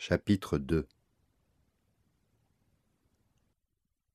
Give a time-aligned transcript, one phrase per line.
[0.00, 0.86] Chapitre 2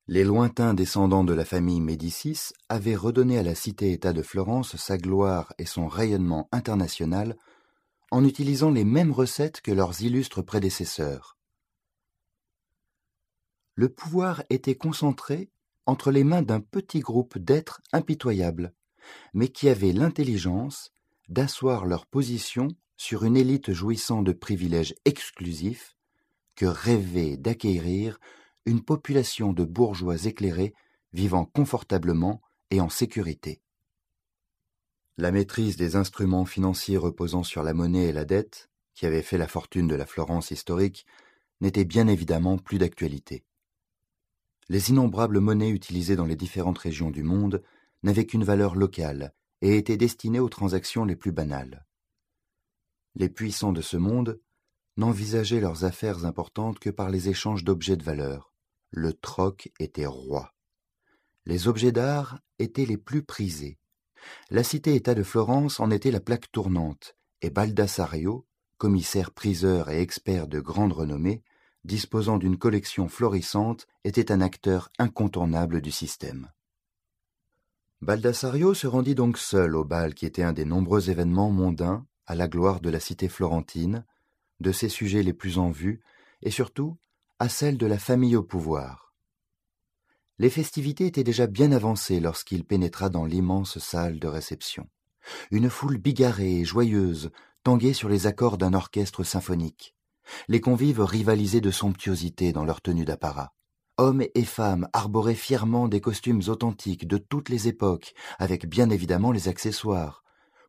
[0.07, 4.97] Les lointains descendants de la famille Médicis avaient redonné à la cité-État de Florence sa
[4.97, 7.35] gloire et son rayonnement international
[8.11, 11.37] en utilisant les mêmes recettes que leurs illustres prédécesseurs.
[13.75, 15.51] Le pouvoir était concentré
[15.85, 18.73] entre les mains d'un petit groupe d'êtres impitoyables,
[19.33, 20.93] mais qui avaient l'intelligence
[21.27, 25.95] d'asseoir leur position sur une élite jouissant de privilèges exclusifs
[26.55, 28.19] que rêvait d'acquérir
[28.65, 30.73] une population de bourgeois éclairés
[31.11, 33.61] vivant confortablement et en sécurité.
[35.17, 39.37] La maîtrise des instruments financiers reposant sur la monnaie et la dette, qui avait fait
[39.37, 41.05] la fortune de la Florence historique,
[41.61, 43.43] n'était bien évidemment plus d'actualité.
[44.69, 47.61] Les innombrables monnaies utilisées dans les différentes régions du monde
[48.01, 51.85] n'avaient qu'une valeur locale et étaient destinées aux transactions les plus banales.
[53.15, 54.39] Les puissants de ce monde
[54.97, 58.53] n'envisageaient leurs affaires importantes que par les échanges d'objets de valeur.
[58.89, 60.53] Le troc était roi.
[61.45, 63.77] Les objets d'art étaient les plus prisés.
[64.49, 68.47] La cité-État de Florence en était la plaque tournante, et Baldassario,
[68.77, 71.43] commissaire priseur et expert de grande renommée,
[71.83, 76.49] disposant d'une collection florissante, était un acteur incontournable du système.
[78.01, 82.35] Baldassario se rendit donc seul au bal qui était un des nombreux événements mondains à
[82.35, 84.05] la gloire de la cité florentine,
[84.59, 86.01] de ses sujets les plus en vue,
[86.41, 86.97] et surtout
[87.39, 89.13] à celle de la famille au pouvoir.
[90.39, 94.87] Les festivités étaient déjà bien avancées lorsqu'il pénétra dans l'immense salle de réception.
[95.51, 97.31] Une foule bigarrée et joyeuse
[97.63, 99.95] tanguait sur les accords d'un orchestre symphonique.
[100.47, 103.53] Les convives rivalisaient de somptuosité dans leur tenue d'apparat.
[103.97, 109.31] Hommes et femmes arboraient fièrement des costumes authentiques de toutes les époques, avec bien évidemment
[109.31, 110.22] les accessoires,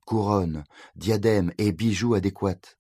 [0.05, 0.65] couronnes,
[0.97, 2.77] diadèmes et bijoux adéquats.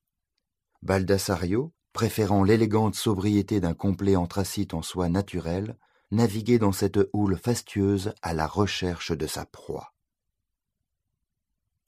[0.83, 5.79] Baldassario, préférant l'élégante sobriété d'un complet anthracite en soie naturelle,
[6.11, 9.95] naviguait dans cette houle fastueuse à la recherche de sa proie.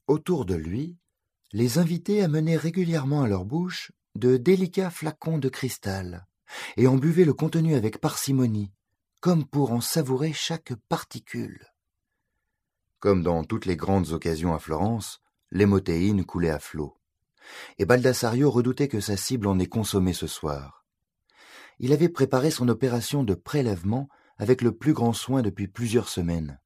[0.07, 0.97] Autour de lui,
[1.53, 6.27] les invités amenaient régulièrement à leur bouche de délicats flacons de cristal,
[6.77, 8.73] et en buvaient le contenu avec parcimonie,
[9.21, 11.67] comme pour en savourer chaque particule.
[13.01, 15.21] Comme dans toutes les grandes occasions à Florence,
[15.51, 16.97] l'hémothéine coulait à flot.
[17.79, 20.85] Et Baldassario redoutait que sa cible en ait consommé ce soir.
[21.79, 24.09] Il avait préparé son opération de prélèvement
[24.39, 26.59] avec le plus grand soin depuis plusieurs semaines.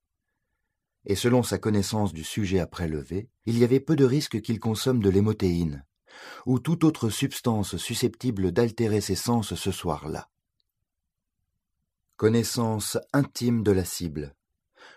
[1.07, 4.61] Et selon sa connaissance du sujet à prélever, il y avait peu de risque qu'il
[4.61, 5.85] consomme de l'hémothéine,
[6.47, 10.29] ou toute autre substance susceptible d'altérer ses sens ce soir-là.
[12.17, 14.35] Connaissance intime de la cible,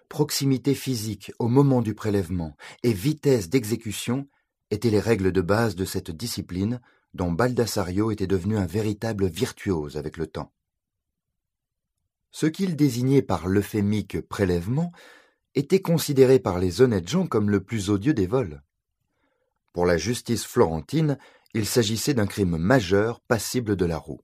[0.09, 4.27] proximité physique au moment du prélèvement et vitesse d'exécution
[4.71, 6.81] étaient les règles de base de cette discipline
[7.13, 10.51] dont Baldassario était devenu un véritable virtuose avec le temps.
[12.31, 14.91] Ce qu'il désignait par l'euphémique prélèvement
[15.55, 18.63] était considéré par les honnêtes gens comme le plus odieux des vols.
[19.71, 21.19] Pour la justice florentine,
[21.53, 24.21] il s'agissait d'un crime majeur passible de la roue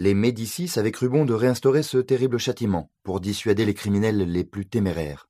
[0.00, 4.44] les Médicis avaient cru bon de réinstaurer ce terrible châtiment pour dissuader les criminels les
[4.44, 5.28] plus téméraires.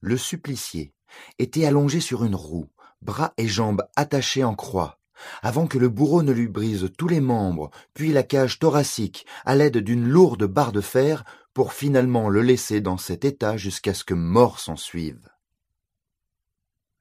[0.00, 0.94] Le supplicié
[1.38, 2.70] était allongé sur une roue,
[3.02, 4.98] bras et jambes attachés en croix,
[5.42, 9.54] avant que le bourreau ne lui brise tous les membres, puis la cage thoracique, à
[9.54, 14.04] l'aide d'une lourde barre de fer, pour finalement le laisser dans cet état jusqu'à ce
[14.04, 15.28] que mort s'en suive.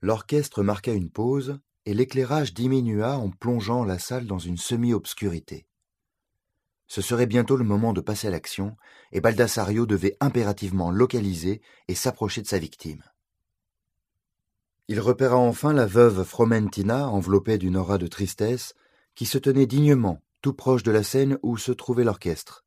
[0.02, 5.68] L'orchestre marqua une pause, et l'éclairage diminua en plongeant la salle dans une semi-obscurité.
[6.88, 8.76] Ce serait bientôt le moment de passer à l'action,
[9.12, 13.04] et Baldassario devait impérativement localiser et s'approcher de sa victime.
[14.88, 18.76] Il repéra enfin la veuve Fromentina, enveloppée d'une aura de tristesse,
[19.16, 22.66] qui se tenait dignement, tout proche de la scène où se trouvait l'orchestre.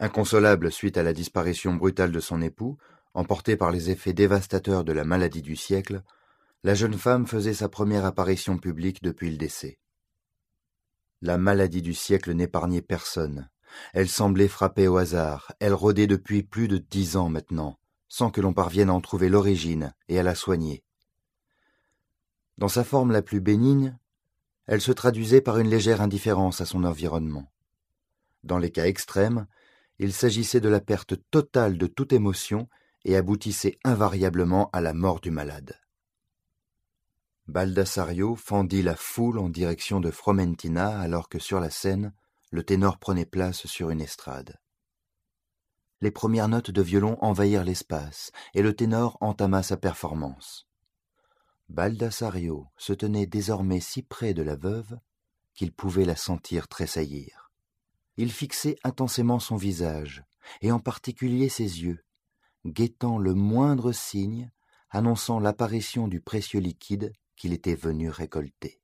[0.00, 2.78] Inconsolable suite à la disparition brutale de son époux,
[3.12, 6.02] emportée par les effets dévastateurs de la maladie du siècle,
[6.64, 9.78] la jeune femme faisait sa première apparition publique depuis le décès.
[11.22, 13.48] La maladie du siècle n'épargnait personne.
[13.94, 17.78] Elle semblait frapper au hasard, elle rôdait depuis plus de dix ans maintenant,
[18.08, 20.82] sans que l'on parvienne à en trouver l'origine et à la soigner.
[22.58, 23.96] Dans sa forme la plus bénigne,
[24.66, 27.52] elle se traduisait par une légère indifférence à son environnement.
[28.42, 29.46] Dans les cas extrêmes,
[30.00, 32.68] il s'agissait de la perte totale de toute émotion
[33.04, 35.78] et aboutissait invariablement à la mort du malade.
[37.48, 42.12] Baldassario fendit la foule en direction de Fromentina alors que sur la scène,
[42.50, 44.60] le ténor prenait place sur une estrade.
[46.00, 50.68] Les premières notes de violon envahirent l'espace et le ténor entama sa performance.
[51.68, 54.98] Baldassario se tenait désormais si près de la veuve
[55.54, 57.50] qu'il pouvait la sentir tressaillir.
[58.16, 60.24] Il fixait intensément son visage,
[60.60, 62.04] et en particulier ses yeux,
[62.66, 64.50] guettant le moindre signe
[64.90, 67.12] annonçant l'apparition du précieux liquide
[67.42, 68.80] qu'il était venu récolter.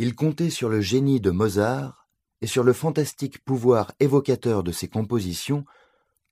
[0.00, 2.08] Il comptait sur le génie de Mozart
[2.40, 5.64] et sur le fantastique pouvoir évocateur de ses compositions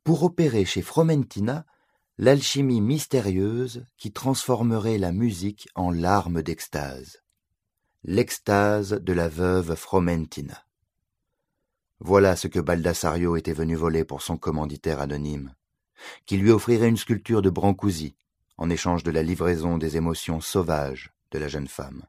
[0.02, 1.64] pour opérer chez Fromentina
[2.18, 7.22] l'alchimie mystérieuse qui transformerait la musique en larmes d'extase.
[8.02, 10.64] L'extase de la veuve Fromentina.
[12.00, 15.54] Voilà ce que Baldassario était venu voler pour son commanditaire anonyme,
[16.26, 18.16] qui lui offrirait une sculpture de Brancusi,
[18.58, 22.04] en échange de la livraison des émotions sauvages de la jeune femme.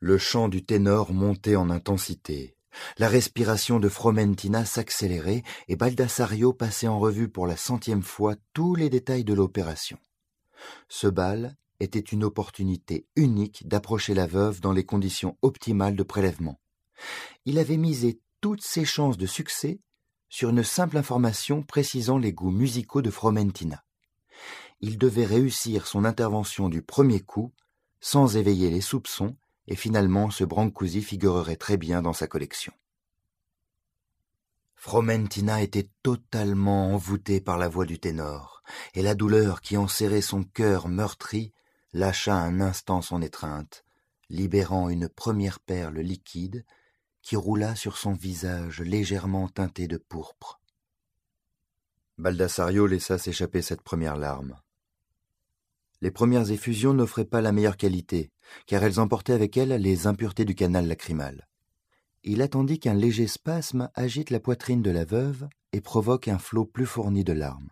[0.00, 2.56] Le chant du ténor montait en intensité,
[2.98, 8.74] la respiration de Fromentina s'accélérait et Baldassario passait en revue pour la centième fois tous
[8.74, 9.98] les détails de l'opération.
[10.88, 16.60] Ce bal était une opportunité unique d'approcher la veuve dans les conditions optimales de prélèvement.
[17.44, 19.80] Il avait misé toutes ses chances de succès
[20.28, 23.84] sur une simple information précisant les goûts musicaux de Fromentina.
[24.80, 27.52] Il devait réussir son intervention du premier coup
[28.00, 29.36] sans éveiller les soupçons
[29.66, 32.72] et finalement ce Brancusi figurerait très bien dans sa collection.
[34.74, 38.62] Fromentina était totalement envoûtée par la voix du ténor,
[38.94, 41.52] et la douleur qui enserrait son cœur meurtri
[41.92, 43.84] lâcha un instant son étreinte,
[44.30, 46.64] libérant une première perle liquide
[47.22, 50.60] qui roula sur son visage légèrement teinté de pourpre.
[52.18, 54.56] Baldassario laissa s'échapper cette première larme.
[56.00, 58.32] Les premières effusions n'offraient pas la meilleure qualité,
[58.66, 61.46] car elles emportaient avec elles les impuretés du canal lacrymal.
[62.24, 66.64] Il attendit qu'un léger spasme agite la poitrine de la veuve et provoque un flot
[66.64, 67.70] plus fourni de larmes.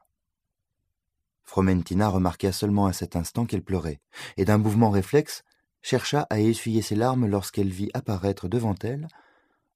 [1.42, 4.00] Fromentina remarqua seulement à cet instant qu'elle pleurait,
[4.36, 5.42] et d'un mouvement réflexe
[5.82, 9.08] chercha à essuyer ses larmes lorsqu'elle vit apparaître devant elle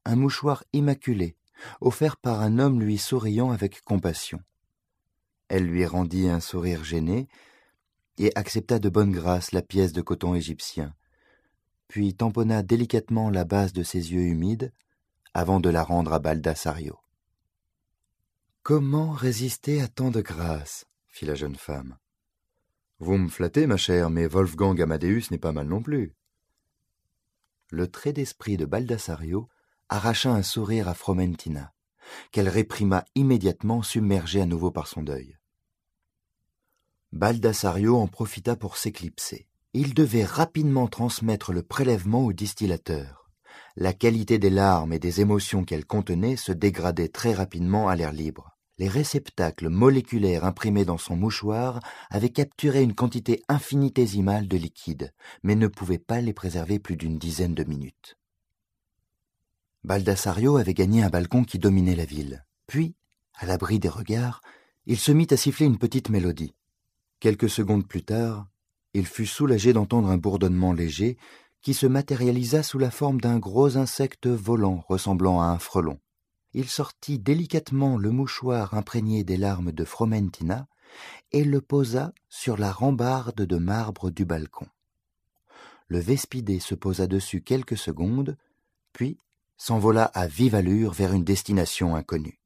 [0.04, 1.36] un mouchoir immaculé,
[1.80, 4.40] offert par un homme lui souriant avec compassion.
[5.50, 7.26] Elle lui rendit un sourire gêné
[8.18, 10.94] et accepta de bonne grâce la pièce de coton égyptien,
[11.88, 14.72] puis tamponna délicatement la base de ses yeux humides
[15.34, 17.00] avant de la rendre à Baldassario.
[18.62, 20.86] Comment résister à tant de grâce?
[21.08, 21.96] fit la jeune femme.
[23.00, 26.14] Vous me flattez, ma chère, mais Wolfgang Amadeus n'est pas mal non plus.
[27.70, 29.48] Le trait d'esprit de Baldassario
[29.88, 31.72] arracha un sourire à Fromentina,
[32.30, 35.39] qu'elle réprima immédiatement submergée à nouveau par son deuil.
[37.12, 39.48] Baldassario en profita pour s'éclipser.
[39.74, 43.28] Il devait rapidement transmettre le prélèvement au distillateur.
[43.76, 48.12] La qualité des larmes et des émotions qu'elles contenaient se dégradait très rapidement à l'air
[48.12, 48.56] libre.
[48.78, 51.80] Les réceptacles moléculaires imprimés dans son mouchoir
[52.10, 55.12] avaient capturé une quantité infinitésimale de liquide,
[55.42, 58.16] mais ne pouvaient pas les préserver plus d'une dizaine de minutes.
[59.82, 62.44] Baldassario avait gagné un balcon qui dominait la ville.
[62.68, 62.94] Puis,
[63.36, 64.42] à l'abri des regards,
[64.86, 66.54] il se mit à siffler une petite mélodie.
[67.20, 68.48] Quelques secondes plus tard,
[68.94, 71.18] il fut soulagé d'entendre un bourdonnement léger
[71.60, 76.00] qui se matérialisa sous la forme d'un gros insecte volant ressemblant à un frelon.
[76.54, 80.66] Il sortit délicatement le mouchoir imprégné des larmes de Fromentina
[81.30, 84.66] et le posa sur la rambarde de marbre du balcon.
[85.88, 88.38] Le Vespidé se posa dessus quelques secondes,
[88.94, 89.18] puis
[89.58, 92.40] s'envola à vive allure vers une destination inconnue.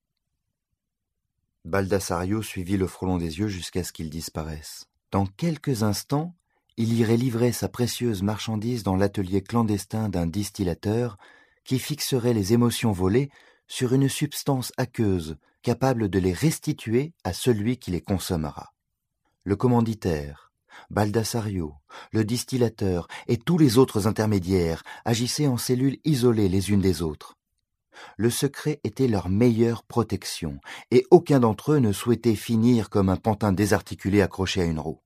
[1.65, 4.87] Baldassario suivit le frelon des yeux jusqu'à ce qu'il disparaisse.
[5.11, 6.35] Dans quelques instants,
[6.77, 11.17] il irait livrer sa précieuse marchandise dans l'atelier clandestin d'un distillateur
[11.65, 13.31] qui fixerait les émotions volées
[13.67, 18.75] sur une substance aqueuse capable de les restituer à celui qui les consommera.
[19.45, 20.53] Le commanditaire,
[20.91, 21.75] Baldassario,
[22.13, 27.39] le distillateur et tous les autres intermédiaires agissaient en cellules isolées les unes des autres.
[28.17, 30.61] Le secret était leur meilleure protection,
[30.91, 35.01] et aucun d'entre eux ne souhaitait finir comme un pantin désarticulé accroché à une roue.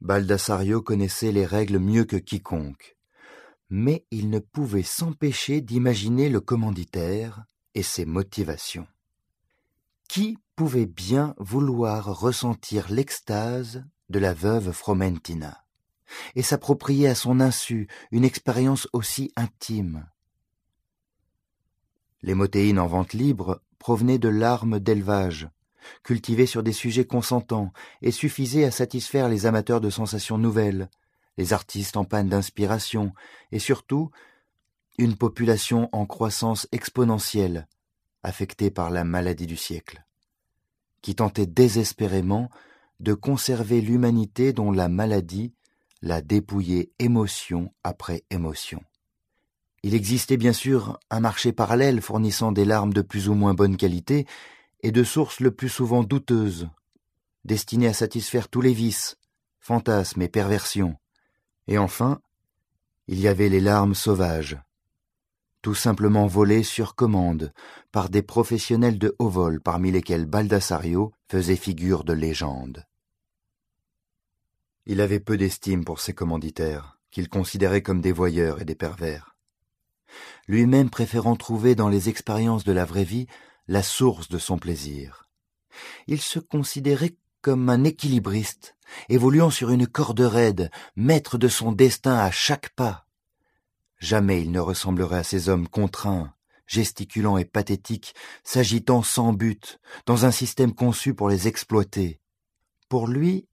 [0.00, 2.96] Baldassario connaissait les règles mieux que quiconque,
[3.70, 8.86] mais il ne pouvait s'empêcher d'imaginer le commanditaire et ses motivations.
[10.08, 15.64] Qui pouvait bien vouloir ressentir l'extase de la veuve Fromentina
[16.34, 20.08] et s'approprier à son insu une expérience aussi intime
[22.22, 25.48] les motéines en vente libre provenaient de larmes d'élevage,
[26.02, 27.72] cultivées sur des sujets consentants,
[28.02, 30.90] et suffisaient à satisfaire les amateurs de sensations nouvelles,
[31.36, 33.12] les artistes en panne d'inspiration,
[33.52, 34.10] et surtout
[34.98, 37.68] une population en croissance exponentielle,
[38.22, 40.04] affectée par la maladie du siècle,
[41.02, 42.50] qui tentait désespérément
[42.98, 45.52] de conserver l'humanité dont la maladie
[46.02, 48.82] la dépouiller émotion après émotion.
[49.82, 53.76] Il existait bien sûr un marché parallèle fournissant des larmes de plus ou moins bonne
[53.76, 54.26] qualité
[54.82, 56.68] et de sources le plus souvent douteuses,
[57.44, 59.18] destinées à satisfaire tous les vices,
[59.60, 60.96] fantasmes et perversions.
[61.68, 62.20] Et enfin,
[63.06, 64.58] il y avait les larmes sauvages,
[65.62, 67.52] tout simplement volées sur commande
[67.92, 72.84] par des professionnels de haut vol parmi lesquels Baldassario faisait figure de légende.
[74.86, 79.37] Il avait peu d'estime pour ses commanditaires, qu'il considérait comme des voyeurs et des pervers
[80.46, 83.26] lui-même préférant trouver dans les expériences de la vraie vie
[83.66, 85.28] la source de son plaisir.
[86.06, 88.76] Il se considérait comme un équilibriste,
[89.08, 93.06] évoluant sur une corde raide, maître de son destin à chaque pas.
[93.98, 96.32] Jamais il ne ressemblerait à ces hommes contraints,
[96.66, 102.20] gesticulants et pathétiques, s'agitant sans but, dans un système conçu pour les exploiter.
[102.88, 103.48] Pour lui,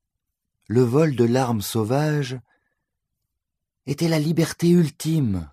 [0.67, 2.39] le vol de l'arme sauvage
[3.85, 5.49] était la liberté ultime,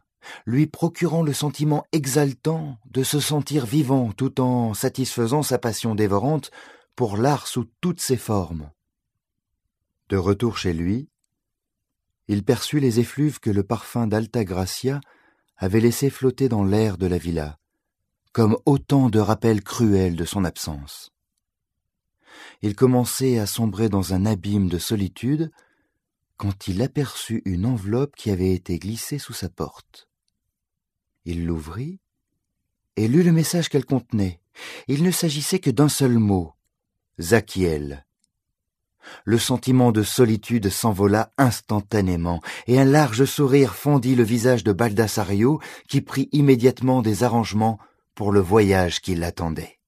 [0.47, 6.51] lui procurant le sentiment exaltant de se sentir vivant tout en satisfaisant sa passion dévorante
[6.97, 8.71] pour l'art sous toutes ses formes.
[10.09, 11.09] De retour chez lui,
[12.29, 15.01] il perçut les effluves que le parfum d'Alta Gracia
[15.57, 17.59] avait laissé flotter dans l'air de la villa,
[18.33, 21.11] comme autant de rappels cruels de son absence.
[22.63, 25.51] Il commençait à sombrer dans un abîme de solitude
[26.37, 30.09] quand il aperçut une enveloppe qui avait été glissée sous sa porte.
[31.25, 32.01] Il l'ouvrit
[32.97, 34.41] et lut le message qu'elle contenait.
[34.89, 36.53] Il ne s'agissait que d'un seul mot,
[37.21, 38.05] Zachiel.
[39.25, 45.61] Le sentiment de solitude s'envola instantanément, et un large sourire fondit le visage de Baldassario,
[45.89, 47.79] qui prit immédiatement des arrangements
[48.15, 49.82] pour le voyage qui l'attendait.